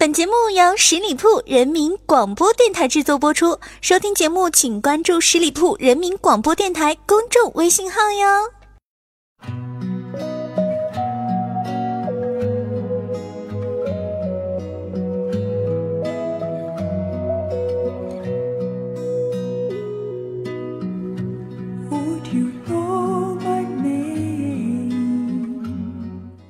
[0.00, 3.58] 本节目由十里铺人民广播电台制作播出。
[3.82, 8.50] 收听节目，请关注十里铺人民广播电台公众微信号哟。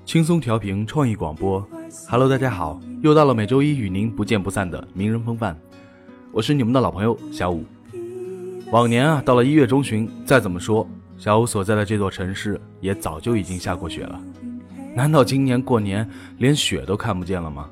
[0.07, 1.61] 轻松调频创意广播
[2.09, 5.57] ，Hello，大家好，又到了每周一与您不见不散的名人风范，
[6.32, 7.64] 我是你们的老朋友小五。
[8.71, 14.21] 往年啊，到了一月中旬，再怎么说，小五所在的这座城市也早就已经下过雪了。
[14.95, 16.08] 难道今年过年
[16.39, 17.68] 连雪都看不见了吗？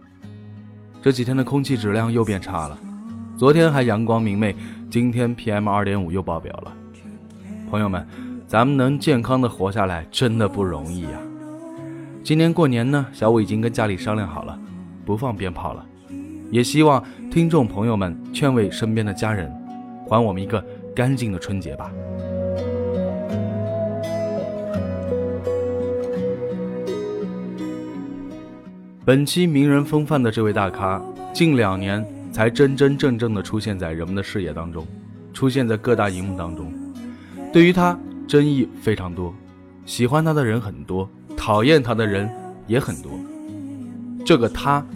[1.01, 2.79] 这几天的空气质量又变差了，
[3.37, 4.57] 昨天还阳光明媚，
[4.91, 6.73] 今天 PM 二点五又爆表了。
[7.71, 8.07] 朋友们，
[8.49, 11.21] 咱们能健康的活下来，真的不容易呀。
[12.29, 14.61] 今年过年呢，小五已经跟家里商量好了，
[15.07, 15.83] 不放鞭炮了。
[16.51, 19.51] 也希望听众朋友们劝慰身边的家人，
[20.07, 20.63] 还我们一个
[20.95, 21.91] 干净的春节吧。
[29.07, 34.87] 本期名人风范的这位大咖，近两年才真真正正的出现在人们的视野当中，
[35.33, 36.71] 出现在各大荧幕当中。
[37.55, 39.35] 对于他，争议非常多，
[39.87, 41.09] 喜欢他的人很多。
[41.49, 42.29] 讨厌他的人
[42.67, 43.11] 也很多。
[44.23, 44.87] 这个他，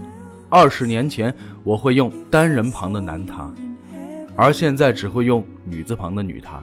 [0.50, 3.50] 二十年前我会用单人旁的男他，
[4.36, 6.62] 而现在只会用女字旁的女他。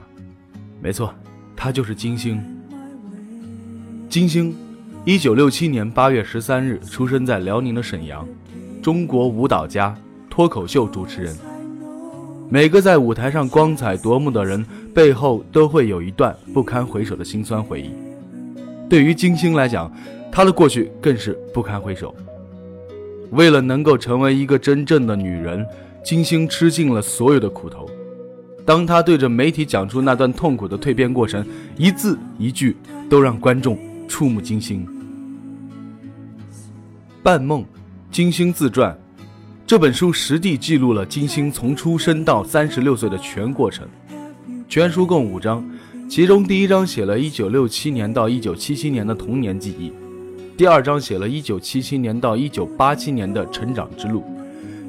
[0.80, 1.12] 没错，
[1.56, 2.40] 他就是金星。
[4.08, 4.54] 金星，
[5.04, 8.24] 一九六七年八月十三日出生在辽宁的沈阳，
[8.80, 9.92] 中国舞蹈家、
[10.30, 11.36] 脱口秀主持人。
[12.48, 17.90] 每个在舞台上光彩夺目的人背后，都会有一段不堪回首的辛酸回忆。
[18.90, 19.90] 对于金星来讲，
[20.32, 22.12] 她的过去更是不堪回首。
[23.30, 25.64] 为了能够成为一个真正的女人，
[26.04, 27.88] 金星吃尽了所有的苦头。
[28.66, 32.76] 当她对着媒体讲出那段痛苦的蜕变过程，一字一句
[33.08, 33.78] 都让观众
[34.08, 34.84] 触目惊心。
[37.22, 37.62] 《半梦》，
[38.10, 38.98] 金星自传，
[39.64, 43.86] 这本书实地记录了金星从出生到三十六岁的全过程。
[44.68, 45.64] 全书共五章。
[46.10, 49.92] 其中第一章写了1967年到1977年的童年记忆，
[50.56, 54.24] 第二章写了1977年到1987年的成长之路，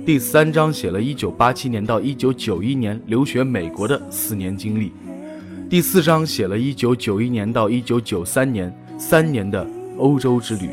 [0.03, 4.91] 第三章写了1987年到1991年留学美国的四年经历，
[5.69, 9.67] 第四章写了1991年到1993年三年的
[9.99, 10.71] 欧洲之旅，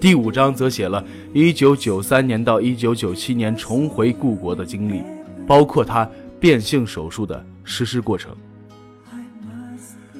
[0.00, 1.04] 第五章则写了
[1.34, 5.02] 1993年到1997年重回故国的经历，
[5.46, 6.10] 包括他
[6.40, 8.34] 变性手术的实施过程。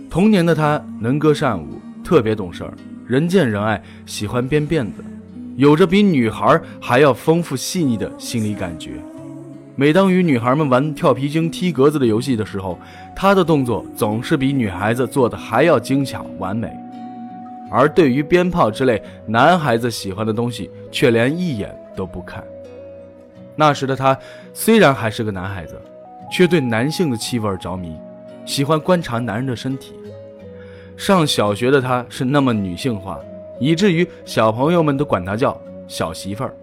[0.09, 2.73] 童年的他能歌善舞，特别懂事儿，
[3.07, 5.05] 人见人爱，喜欢编辫子，
[5.57, 8.93] 有着比女孩还要丰富细腻的心理感觉。
[9.75, 12.79] 每当与女孩们玩跳皮筋、踢格子的游戏的时候，
[13.15, 16.73] 他的动作总是比女孩子做的还要精巧完美。
[17.71, 22.43] 而对于鞭炮之类男孩子喜欢的东西，却连一眼都不看。
[23.55, 24.17] 那时的他
[24.55, 25.79] 虽然还是个男孩子，
[26.33, 27.97] 却对男性的气味着迷，
[28.47, 29.93] 喜欢观察男人的身体。
[30.97, 33.21] 上小学的她是那么女性化，
[33.61, 36.55] 以至于小朋友们都管她叫小媳妇儿。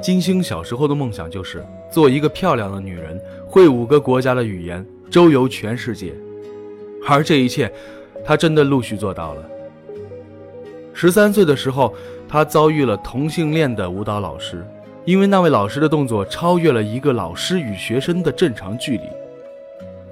[0.00, 6.12] 金星小时候的梦想就是做一个漂亮的女人，会五个国家的语言，周游全世界。
[7.08, 7.72] 而这一切，
[8.24, 9.42] 她真的陆续做到了。
[10.92, 11.94] 十三岁的时候，
[12.28, 14.64] 她遭遇了同性恋的舞蹈老师。
[15.04, 19.02] 因为那位老师的动作超越了一个老师与学生的正常距离，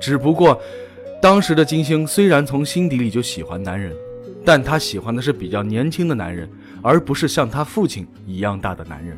[0.00, 0.60] 只不过，
[1.22, 3.94] 当时的金星虽然从心底里就喜欢男人，
[4.44, 6.48] 但她喜欢的是比较年轻的男人，
[6.82, 9.16] 而不是像他父亲一样大的男人。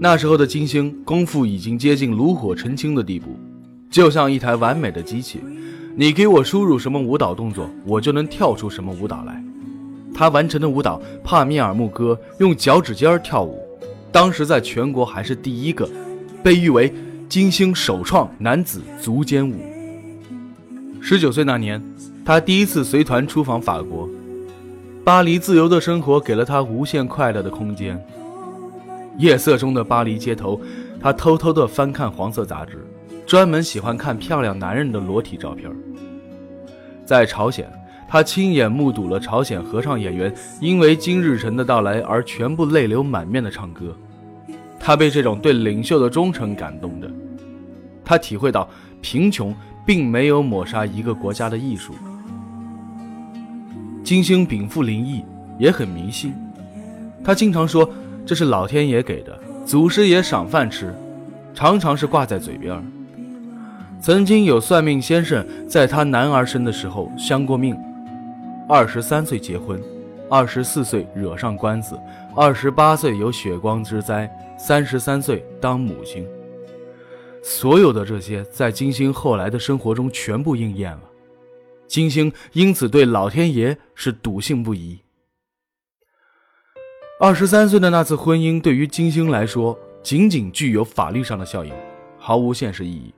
[0.00, 3.38] 那时候的金星功夫已经接近炉火纯青的地步，
[3.88, 5.40] 就像一台完美的机器，
[5.94, 9.40] 你给我输入什么舞蹈动作，我就能跳出什么舞蹈来。
[10.12, 13.65] 他完成的舞蹈《帕米尔牧歌》，用脚趾尖跳舞。
[14.16, 15.86] 当时在全国还是第一个，
[16.42, 16.90] 被誉为
[17.28, 19.60] 金星首创男子足尖舞。
[21.02, 21.84] 十九岁那年，
[22.24, 24.08] 他第一次随团出访法国，
[25.04, 28.02] 巴黎自由的生活给了他无限快乐的空间。
[29.18, 30.58] 夜色中的巴黎街头，
[30.98, 32.86] 他偷偷地翻看黄色杂志，
[33.26, 35.70] 专门喜欢看漂亮男人的裸体照片。
[37.04, 37.70] 在朝鲜。
[38.08, 43.96] 他亲眼目睹了朝鲜合唱演员因为金日成的到来而全部泪流满面的唱歌，
[44.86, 47.10] 他被这种对领袖的忠诚感动着，
[48.04, 49.52] 他体会到贫穷
[49.84, 51.92] 并没有抹杀一个国家的艺术。
[54.04, 55.24] 金星禀赋灵异，
[55.58, 56.32] 也很迷信。
[57.24, 57.90] 他经常说
[58.24, 60.94] 这是老天爷给的，祖师爷赏饭吃，
[61.52, 62.80] 常常是挂在嘴边。
[64.00, 67.76] 曾经有算命先生在他男儿生的时候相过命，
[68.68, 69.82] 二十三岁结婚，
[70.30, 71.98] 二十四岁惹上官司，
[72.36, 76.26] 二十八岁有血光之灾，三十三岁当母亲。
[77.42, 81.02] 所有的这些在金星后来的生活中全部应验了，
[81.86, 84.98] 金星因此对老天爷是笃信不疑。
[87.20, 91.72] 二十三岁的那次婚姻对于金星来说，仅仅具有法律上的效应，
[92.18, 93.14] 毫无现实意义。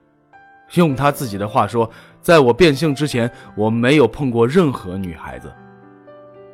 [0.75, 1.91] 用他自己的话说，
[2.21, 5.51] 在我变性之前，我没有碰过任何女孩子。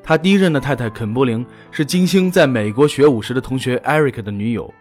[0.07, 4.73] 他第一任的太太肯波琳是金星在美国学武时的同学 Eric 的女友。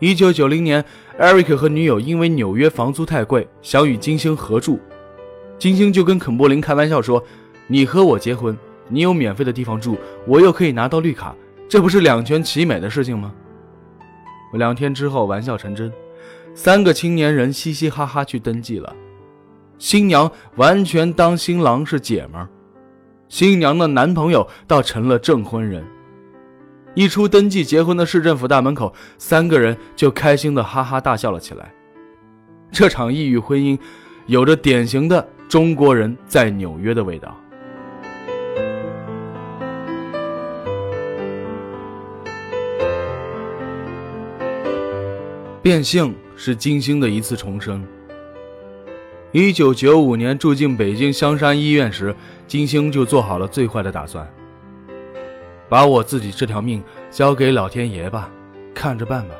[0.00, 0.84] 一九九零年
[1.20, 4.80] ，Eric 和女友因为纽约房租太贵，想与金星合住。
[5.56, 7.22] 金星就跟肯波琳开玩笑说
[7.68, 8.58] ：“你和我结婚，
[8.88, 9.96] 你有免费的地方住，
[10.26, 11.32] 我又可以拿到绿卡，
[11.68, 13.32] 这不是两全其美的事情吗？”
[14.54, 15.92] 两天之后，玩笑成真。
[16.56, 18.94] 三个青年人嘻嘻哈哈去登记了，
[19.78, 22.48] 新娘完全当新郎是姐们儿，
[23.34, 25.84] 新娘的男朋友倒成了证婚人。
[26.94, 31.74] 一出登记结婚的市政府大门口，三个人就开心的哈哈大笑了起来。
[32.70, 33.76] 这场异域婚姻，
[34.26, 37.36] 有着典型的中国人在纽约的味道。
[45.60, 46.14] 变性。
[46.36, 47.84] 是金星的一次重生。
[49.36, 52.14] 一九九五年住进北京香山医院时，
[52.46, 54.24] 金星就做好了最坏的打算，
[55.68, 58.30] 把我自己这条命交给老天爷吧，
[58.72, 59.34] 看着办吧。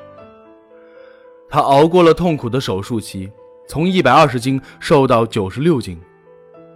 [1.48, 3.30] 他熬过了痛苦的手术期，
[3.68, 5.96] 从一百二十斤瘦到九十六斤。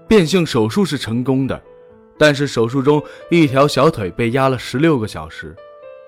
[0.07, 1.61] 变性手术是成功的，
[2.17, 5.57] 但是手术中一条小腿被压了十六个小时，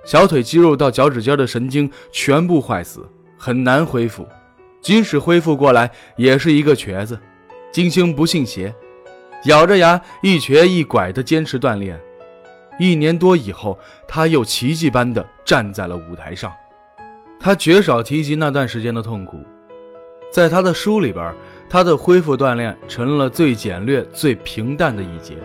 [0.05, 3.05] 小腿肌肉到脚趾尖的神经全部坏死。
[3.37, 4.25] 很难恢复，
[4.81, 7.19] 即使恢复过来，也是一个瘸子。
[7.73, 8.75] 金星不信邪，
[9.45, 12.01] 咬着牙一瘸一拐地坚持锻炼。
[12.79, 13.79] 一年多以后，
[14.09, 16.53] 他又奇迹般地站在了舞台上。
[17.39, 19.39] 他绝少提及那段时间的痛苦，
[20.33, 21.35] 在他的书里边，
[21.69, 25.37] 他的恢复锻炼成了最简略、最平淡的一节。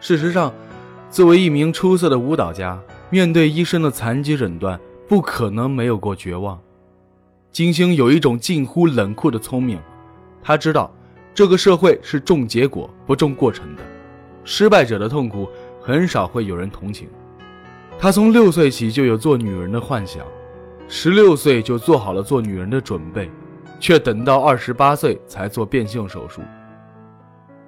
[0.00, 0.52] 事实上，
[1.08, 4.78] 作为一名出色的舞蹈家，面对医生的残疾诊断。
[5.08, 6.58] 不可能没有过绝望。
[7.52, 9.78] 金星有一种近乎冷酷的聪明，
[10.42, 10.90] 他知道
[11.34, 13.82] 这个社会是重结果不重过程的，
[14.42, 15.46] 失败者的痛苦
[15.78, 17.10] 很少会有人同情。
[17.98, 20.24] 他从六岁起就有做女人的幻想，
[20.88, 23.30] 十六岁就做好了做女人的准备，
[23.78, 26.40] 却等到二十八岁才做变性手术。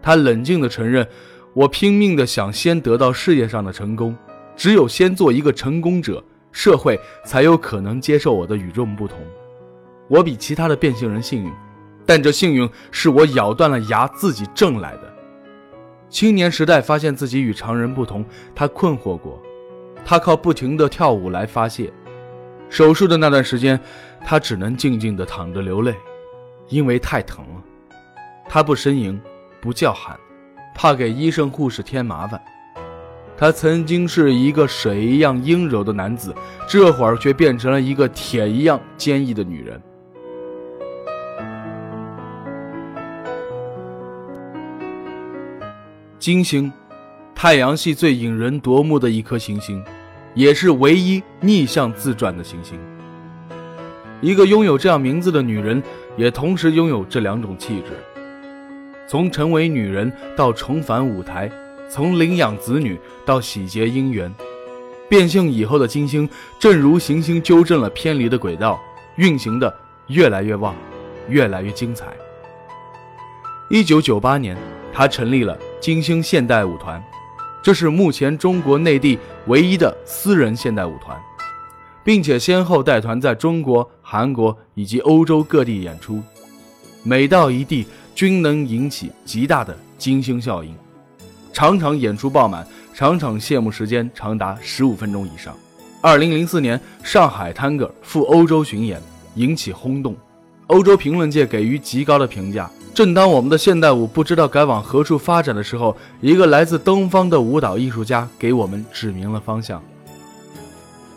[0.00, 1.06] 他冷静地承认
[1.52, 4.16] ：“我拼命地想先得到事业上的成功，
[4.56, 6.24] 只有先做一个成功者。”
[6.56, 9.18] 社会才有可能接受我的与众不同。
[10.08, 11.52] 我比其他的变性人幸运，
[12.04, 15.14] 但这幸运是我咬断了牙自己挣来的。
[16.08, 18.24] 青年时代发现自己与常人不同，
[18.54, 19.42] 他困惑过。
[20.04, 21.90] 他靠不停的跳舞来发泄。
[22.68, 23.80] 手术的那段时间，
[24.24, 25.94] 他只能静静的躺着流泪，
[26.68, 27.62] 因为太疼了。
[28.46, 29.18] 他不呻吟，
[29.60, 30.18] 不叫喊，
[30.74, 32.40] 怕给医生护士添麻烦。
[33.36, 36.34] 他曾经是一个水一样阴柔的男子，
[36.68, 39.80] 这会儿却变成了一个铁一样坚毅的女人。
[46.24, 46.72] 金星，
[47.34, 49.84] 太阳系最引人夺目的一颗行星，
[50.32, 52.78] 也是唯一逆向自转的行星。
[54.22, 55.82] 一个拥有这样名字的女人，
[56.16, 57.90] 也同时拥有这两种气质：
[59.06, 61.52] 从成为女人到重返舞台。
[61.90, 64.34] 从领养子女到喜结姻缘，
[65.10, 66.26] 变性以后的金星，
[66.58, 68.80] 正如行星纠正了偏离的轨道，
[69.16, 69.70] 运行的
[70.06, 70.74] 越来越旺，
[71.28, 72.06] 越来越精彩。
[73.68, 74.56] 一九九八年，
[74.90, 75.54] 他成立了
[75.84, 77.04] 金星现代舞团，
[77.62, 81.14] 这是目前中国内地唯一的私人现代舞团，
[82.02, 86.22] 并且先后带团在中国、韩国以及欧洲各地演出，
[87.02, 90.74] 每到一地均能引起极大的金星效应。
[91.52, 95.54] 场场演出爆满，场场谢幕时间长达十五分钟以上。
[96.00, 98.98] 二零零四年上海 Tango 赴欧洲巡演，
[99.34, 100.16] 引起轰动，
[100.68, 102.70] 欧洲评论界给予极高的评价。
[102.94, 109.82] 正当我们的现代舞不知道该往何处发展的时候，一个来自东方的舞蹈艺术家给我们指明了方向。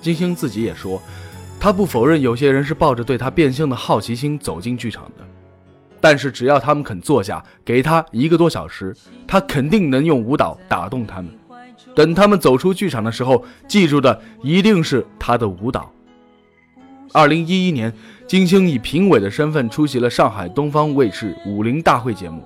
[0.01, 0.99] 金星自己也说，
[1.59, 5.23] 他不否认有些人是抱着对他变性的好奇心走进剧场的，
[6.01, 8.95] 但是只要他们肯坐下，给他一个多小时，
[9.27, 11.29] 他肯定能用舞蹈打动他们。
[11.93, 15.91] 等他们走出剧场的时候，记住的一定是他的舞蹈。
[17.13, 17.91] 二零一一年，
[18.27, 22.43] 金星以评委的身份出席了上海东方卫视武林大会节目。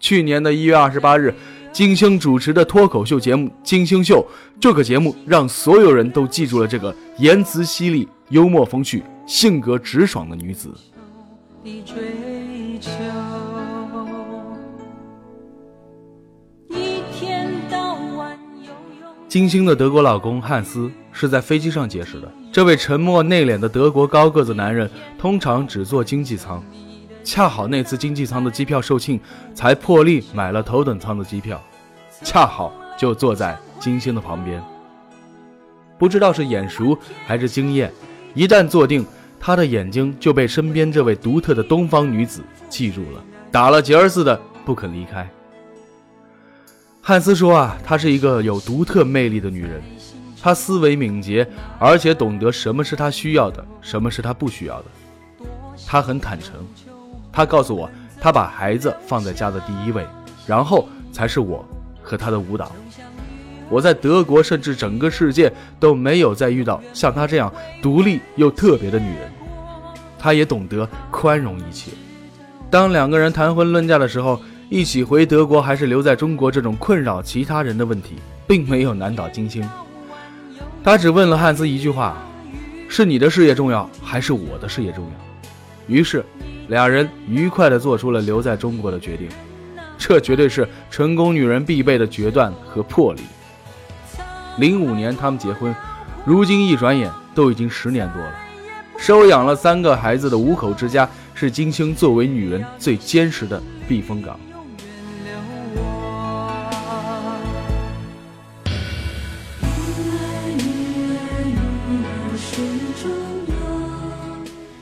[0.00, 1.34] 去年的一月二十八日，
[1.72, 4.24] 金星主持的脱口秀节目《金星秀》，
[4.60, 10.72] 这个节目让所有人都记住了这个言辞犀利、幽默风趣、性格直爽的女子。
[11.64, 12.90] 追求
[19.28, 22.32] 金星的德国老公汉斯是在飞机上结识的。
[22.50, 26.64] 这位沉默内敛的德国高个子男人通常只坐经济舱，
[27.22, 29.20] 恰好那次经济舱的机票售罄，
[29.54, 31.62] 才破例买了头等舱的机票，
[32.22, 34.62] 恰好就坐在金星的旁边。
[35.98, 37.92] 不知道是眼熟还是经验，
[38.34, 39.04] 一旦坐定。
[39.40, 45.30] 他的眼睛就被身边这位独特的东方女子记住了，打了结儿似的不肯离开。
[47.08, 49.80] 汉斯说：“啊，她是一个有独特魅力的女人，
[50.42, 51.48] 她思维敏捷，
[51.78, 54.84] 而且懂得什么是她需要的，什么是她不需要的。
[55.86, 56.56] 她很坦诚，
[57.32, 60.06] 她告诉我，她把孩子放在家的第一位，
[60.46, 61.66] 然后才是我
[62.02, 62.70] 和她的舞蹈。”
[63.70, 65.50] 我在德国，甚至整个世界
[65.80, 67.50] 都没有再遇到像她这样
[67.80, 69.32] 独立又特别的女人。
[70.18, 71.90] 她也懂得宽容一切。
[72.70, 74.38] 当两个人谈婚论嫁的时候，
[74.70, 79.66] 一起回德国还是留在中国这种困扰其他人的问题，并没有难倒金星。
[80.84, 82.18] 他只问了汉斯一句话
[82.86, 85.10] ：“是你的事业重要，还是我的事业重要？”
[85.88, 86.22] 于是，
[86.68, 89.26] 俩人愉快地做出了留在中国的决定。
[89.96, 93.22] 这绝对是成功女人必备的决断和魄力。
[94.58, 95.74] 零五年他们结婚，
[96.26, 98.34] 如今一转眼都已经十年多了。
[98.98, 104.38] 收养了三个孩子的五口之家，是金星作为女人最坚实的避风港。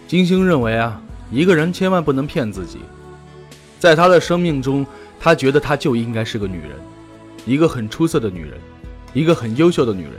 [0.06, 2.78] 金星认为啊，一个人千万不能骗自己。
[3.78, 4.86] 在他的生命中，
[5.20, 6.70] 他觉得他就应该是个女人，
[7.44, 8.52] 一个很出色的女人。
[9.14, 10.12] 一个很优秀的女人，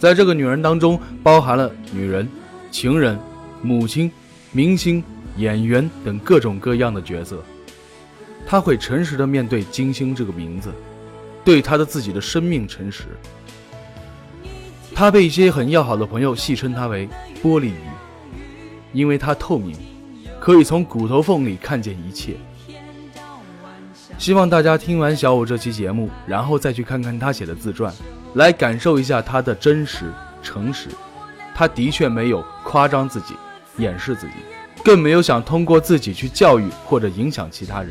[0.00, 2.26] 在这个女人当中包含了女人、
[2.70, 3.18] 情人、
[3.60, 4.10] 母亲、
[4.52, 5.04] 明星、
[5.36, 7.44] 演员等各种各样的角色。
[8.46, 10.72] 她会诚实的面对金星这个名字，
[11.44, 13.02] 对她的自己的生命诚实。
[14.94, 17.06] 她被一些很要好的朋友戏称她为
[17.44, 17.74] “玻璃鱼”，
[18.94, 19.76] 因为它透明，
[20.40, 22.36] 可以从骨头缝里看见一切。
[24.16, 27.92] 希望大家听完小五这期节目，然后再去看看他写的自传，
[28.34, 30.04] 来感受一下他的真实、
[30.40, 30.88] 诚实。
[31.54, 33.34] 他的确没有夸张自己、
[33.78, 34.34] 掩饰自己，
[34.84, 37.90] 更没有想通过自己去教育或者影响其他人。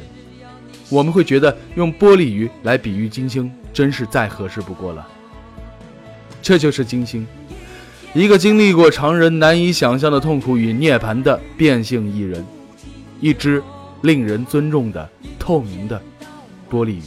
[0.90, 5.08] 我们会觉得用玻璃鱼来比喻金星，真是再合适不过了。
[6.42, 7.26] 这就是金星，
[8.14, 12.46] 一个经历过常人难以想象的痛苦与涅槃的变性艺人，
[13.20, 13.62] 一只
[14.02, 16.00] 令人尊重的透明的。
[16.70, 17.04] 玻璃鱼。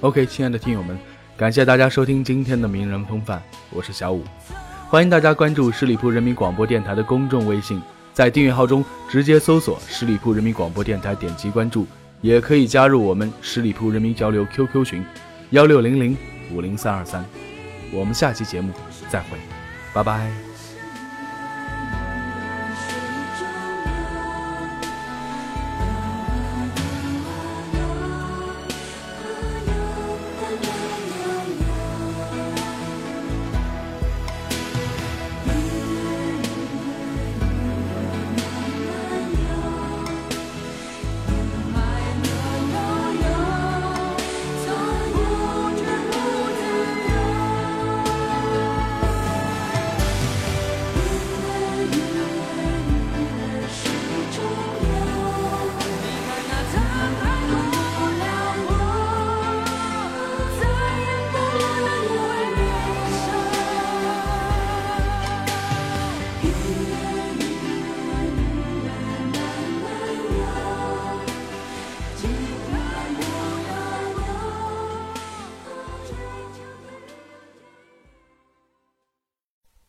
[0.00, 0.98] OK，亲爱的听友们，
[1.34, 4.22] 感谢大家收听今天的名人风范，我是小五，
[4.88, 7.80] 欢迎大家关注十里铺人民广播电台的公众微信，
[8.12, 11.86] 在订阅号中直接搜索“十里铺人民广播电台”，点击关注，
[12.20, 15.04] 也可以加入我们十里铺人民交流 QQ 群，
[15.50, 16.14] 幺六零零
[16.52, 17.24] 五零三二三。
[17.94, 18.72] 我们下期节目
[19.08, 19.38] 再会，
[19.92, 20.53] 拜拜。